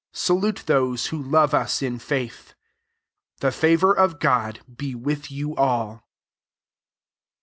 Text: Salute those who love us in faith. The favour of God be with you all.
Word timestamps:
Salute 0.13 0.63
those 0.65 1.05
who 1.09 1.21
love 1.21 1.53
us 1.53 1.83
in 1.83 1.99
faith. 1.99 2.55
The 3.37 3.51
favour 3.51 3.93
of 3.93 4.17
God 4.17 4.61
be 4.77 4.95
with 4.95 5.29
you 5.29 5.55
all. 5.55 6.01